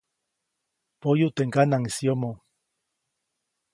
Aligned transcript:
Poyu 1.01 1.27
teʼ 1.35 1.45
ŋganaŋʼis 1.47 1.97
yomoʼ. 2.05 2.37